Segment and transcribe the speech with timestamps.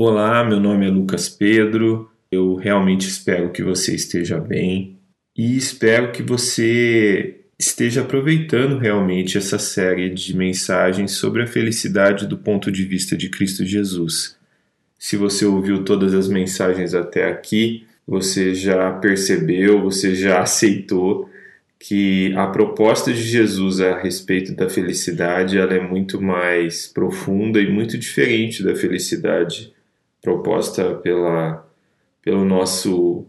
[0.00, 2.08] Olá, meu nome é Lucas Pedro.
[2.30, 4.96] Eu realmente espero que você esteja bem
[5.36, 12.38] e espero que você esteja aproveitando realmente essa série de mensagens sobre a felicidade do
[12.38, 14.36] ponto de vista de Cristo Jesus.
[14.96, 21.28] Se você ouviu todas as mensagens até aqui, você já percebeu, você já aceitou
[21.76, 27.68] que a proposta de Jesus a respeito da felicidade ela é muito mais profunda e
[27.68, 29.76] muito diferente da felicidade
[30.22, 31.66] proposta pela,
[32.22, 33.26] pelo nosso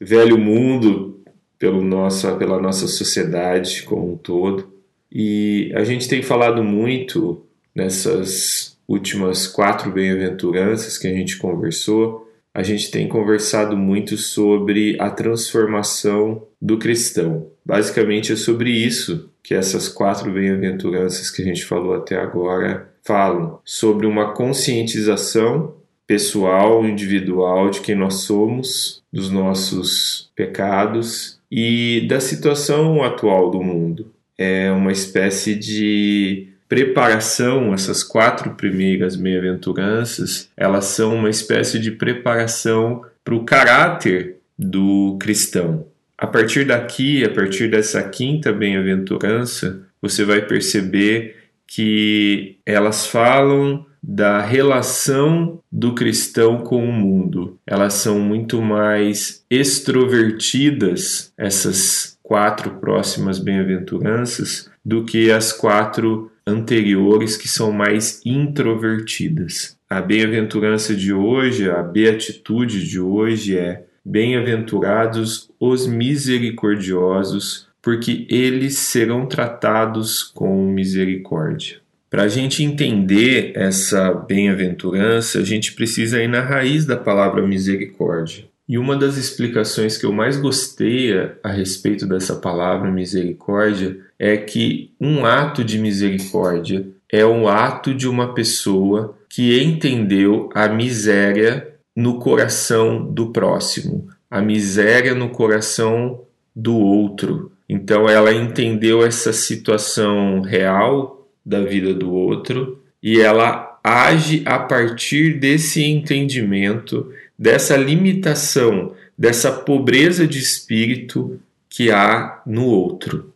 [0.00, 1.20] velho mundo,
[1.58, 4.72] pelo nossa, pela nossa sociedade como um todo.
[5.10, 12.62] E a gente tem falado muito nessas últimas quatro bem-aventuranças que a gente conversou, a
[12.62, 17.50] gente tem conversado muito sobre a transformação do cristão.
[17.64, 23.60] Basicamente é sobre isso que essas quatro bem-aventuranças que a gente falou até agora falam,
[23.64, 25.77] sobre uma conscientização
[26.08, 34.10] pessoal, individual de quem nós somos, dos nossos pecados e da situação atual do mundo.
[34.36, 43.02] É uma espécie de preparação, essas quatro primeiras bem-aventuranças, elas são uma espécie de preparação
[43.22, 45.86] para o caráter do cristão.
[46.16, 54.40] A partir daqui, a partir dessa quinta bem-aventurança, você vai perceber que elas falam da
[54.40, 57.58] relação do cristão com o mundo.
[57.66, 67.48] Elas são muito mais extrovertidas, essas quatro próximas bem-aventuranças, do que as quatro anteriores que
[67.48, 69.76] são mais introvertidas.
[69.88, 79.26] A bem-aventurança de hoje, a beatitude de hoje é: Bem-aventurados os misericordiosos, porque eles serão
[79.26, 81.80] tratados com misericórdia.
[82.10, 88.44] Para a gente entender essa bem-aventurança, a gente precisa ir na raiz da palavra misericórdia.
[88.66, 94.92] E uma das explicações que eu mais gostei a respeito dessa palavra misericórdia é que
[95.00, 102.18] um ato de misericórdia é o ato de uma pessoa que entendeu a miséria no
[102.18, 106.22] coração do próximo, a miséria no coração
[106.54, 107.52] do outro.
[107.68, 111.17] Então ela entendeu essa situação real
[111.48, 120.26] da vida do outro e ela age a partir desse entendimento, dessa limitação, dessa pobreza
[120.26, 123.32] de espírito que há no outro.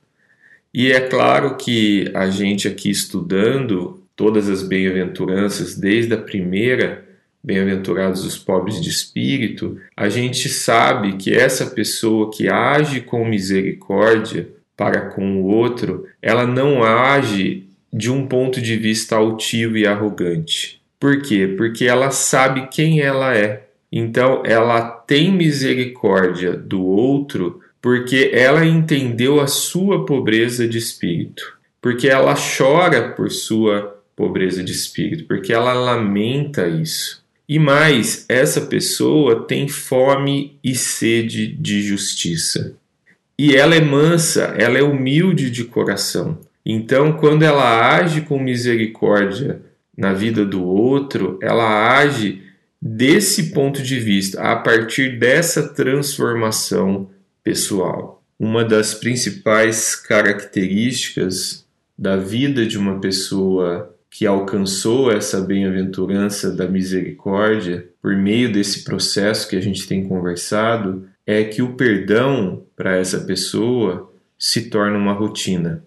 [0.75, 7.07] E é claro que a gente aqui estudando todas as bem-aventuranças, desde a primeira,
[7.43, 14.49] bem-aventurados os pobres de espírito, a gente sabe que essa pessoa que age com misericórdia
[14.77, 20.81] para com o outro, ela não age de um ponto de vista altivo e arrogante.
[20.99, 21.53] Por quê?
[21.57, 23.67] Porque ela sabe quem ela é.
[23.91, 31.59] Então ela tem misericórdia do outro porque ela entendeu a sua pobreza de espírito.
[31.81, 37.23] Porque ela chora por sua pobreza de espírito, porque ela lamenta isso.
[37.49, 42.77] E mais, essa pessoa tem fome e sede de justiça.
[43.37, 46.39] E ela é mansa, ela é humilde de coração.
[46.65, 49.61] Então, quando ela age com misericórdia
[49.97, 52.43] na vida do outro, ela age
[52.81, 57.09] desse ponto de vista, a partir dessa transformação
[57.43, 58.23] pessoal.
[58.39, 61.65] Uma das principais características
[61.97, 69.49] da vida de uma pessoa que alcançou essa bem-aventurança da misericórdia por meio desse processo
[69.49, 75.13] que a gente tem conversado é que o perdão para essa pessoa se torna uma
[75.13, 75.85] rotina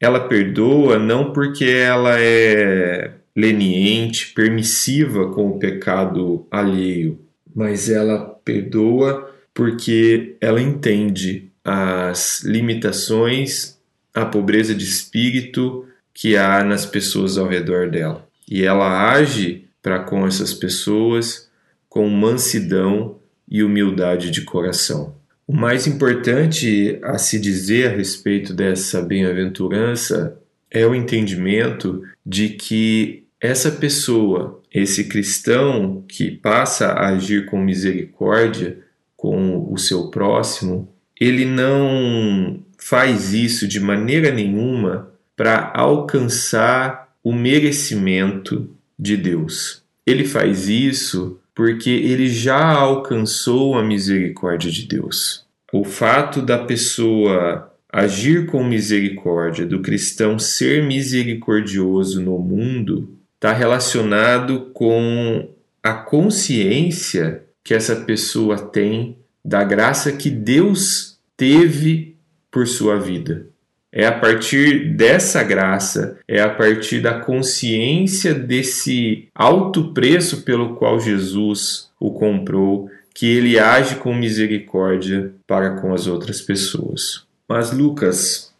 [0.00, 7.20] ela perdoa não porque ela é leniente, permissiva com o pecado alheio,
[7.54, 13.78] mas ela perdoa porque ela entende as limitações,
[14.14, 18.26] a pobreza de espírito que há nas pessoas ao redor dela.
[18.48, 21.48] E ela age para com essas pessoas
[21.88, 23.18] com mansidão
[23.48, 25.17] e humildade de coração.
[25.48, 30.38] O mais importante a se dizer a respeito dessa bem-aventurança
[30.70, 38.78] é o entendimento de que essa pessoa, esse cristão que passa a agir com misericórdia
[39.16, 40.86] com o seu próximo,
[41.18, 48.68] ele não faz isso de maneira nenhuma para alcançar o merecimento
[48.98, 49.82] de Deus.
[50.06, 55.44] Ele faz isso porque ele já alcançou a misericórdia de Deus.
[55.72, 64.70] O fato da pessoa agir com misericórdia, do cristão ser misericordioso no mundo, está relacionado
[64.72, 65.48] com
[65.82, 72.14] a consciência que essa pessoa tem da graça que Deus teve
[72.52, 73.48] por sua vida.
[73.92, 81.00] É a partir dessa graça, é a partir da consciência desse alto preço pelo qual
[81.00, 87.24] Jesus o comprou, que ele age com misericórdia para com as outras pessoas.
[87.48, 88.54] Mas Lucas,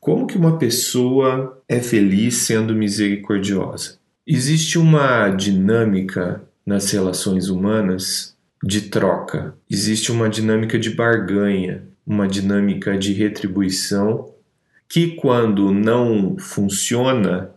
[0.00, 3.96] como que uma pessoa é feliz sendo misericordiosa?
[4.26, 12.98] Existe uma dinâmica nas relações humanas de troca, existe uma dinâmica de barganha, uma dinâmica
[12.98, 14.33] de retribuição
[14.94, 17.50] que, quando não funciona,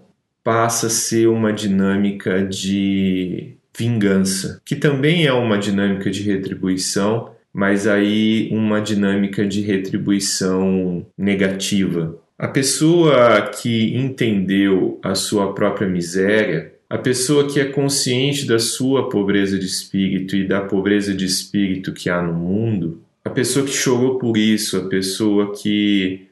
[0.43, 7.85] passa a ser uma dinâmica de vingança, que também é uma dinâmica de retribuição, mas
[7.85, 12.17] aí uma dinâmica de retribuição negativa.
[12.39, 19.09] A pessoa que entendeu a sua própria miséria, a pessoa que é consciente da sua
[19.09, 23.73] pobreza de espírito e da pobreza de espírito que há no mundo, a pessoa que
[23.73, 26.25] chorou por isso, a pessoa que,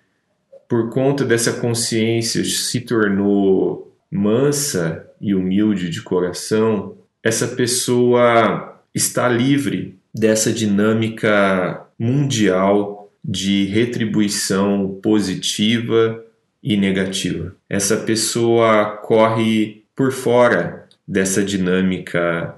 [0.67, 9.97] por conta dessa consciência, se tornou mansa e humilde de coração, essa pessoa está livre
[10.13, 16.23] dessa dinâmica mundial de retribuição positiva
[16.61, 17.55] e negativa.
[17.69, 22.55] Essa pessoa corre por fora dessa dinâmica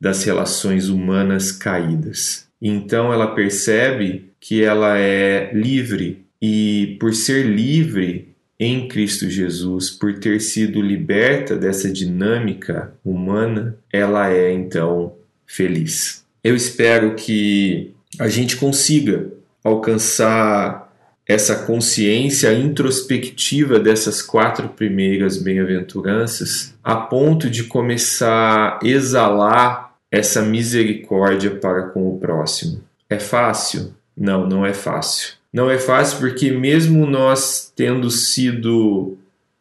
[0.00, 2.48] das relações humanas caídas.
[2.60, 10.18] Então ela percebe que ela é livre e por ser livre em Cristo Jesus, por
[10.18, 15.14] ter sido liberta dessa dinâmica humana, ela é então
[15.46, 16.22] feliz.
[16.44, 19.32] Eu espero que a gente consiga
[19.64, 20.92] alcançar
[21.26, 31.52] essa consciência introspectiva dessas quatro primeiras bem-aventuranças, a ponto de começar a exalar essa misericórdia
[31.52, 32.84] para com o próximo.
[33.08, 33.94] É fácil?
[34.14, 35.33] Não, não é fácil.
[35.54, 39.16] Não é fácil porque, mesmo nós tendo sido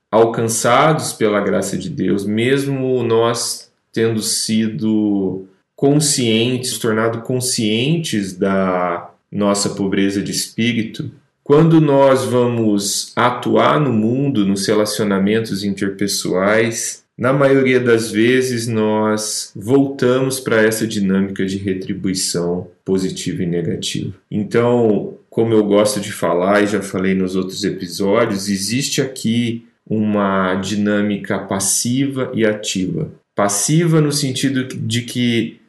[0.10, 5.46] alcançados pela graça de Deus, mesmo nós tendo sido
[5.76, 11.12] conscientes, tornado conscientes da nossa pobreza de espírito,
[11.44, 20.40] quando nós vamos atuar no mundo, nos relacionamentos interpessoais, na maioria das vezes nós voltamos
[20.40, 24.14] para essa dinâmica de retribuição positiva e negativa.
[24.32, 30.54] Então, como eu gosto de falar e já falei nos outros episódios, existe aqui uma
[30.54, 33.10] dinâmica passiva e ativa.
[33.36, 35.60] Passiva no sentido de que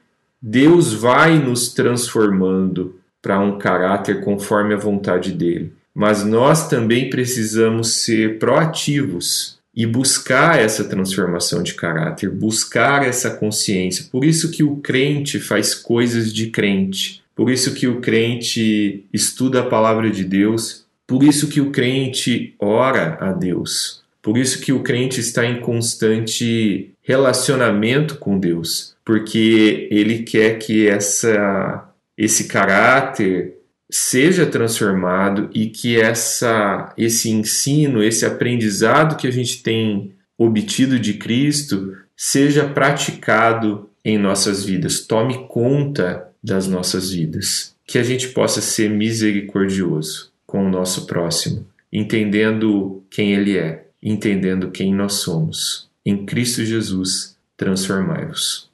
[0.41, 5.73] Deus vai nos transformando para um caráter conforme a vontade dele.
[5.95, 14.09] Mas nós também precisamos ser proativos e buscar essa transformação de caráter, buscar essa consciência.
[14.13, 17.24] Por isso que o crente faz coisas de crente.
[17.35, 22.55] Por isso que o crente estuda a palavra de Deus, por isso que o crente
[22.59, 24.03] ora a Deus.
[24.23, 30.89] Por isso que o crente está em constante relacionamento com Deus, porque ele quer que
[30.89, 33.59] essa esse caráter
[33.91, 41.15] seja transformado e que essa esse ensino, esse aprendizado que a gente tem obtido de
[41.15, 48.61] Cristo seja praticado em nossas vidas, tome conta das nossas vidas, que a gente possa
[48.61, 55.89] ser misericordioso com o nosso próximo, entendendo quem ele é, entendendo quem nós somos.
[56.05, 58.69] Em Cristo Jesus, transformai-vos.